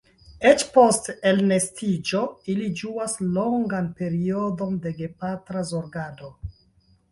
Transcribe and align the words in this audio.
Eĉ 0.51 0.61
post 0.77 1.09
elnestiĝo 1.31 2.21
ili 2.55 2.71
ĝuas 2.81 3.15
longan 3.37 3.93
periodon 4.01 4.83
de 4.87 4.97
gepatra 5.03 5.67
zorgado. 5.75 6.35